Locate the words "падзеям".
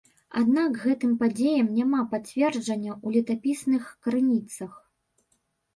1.19-1.67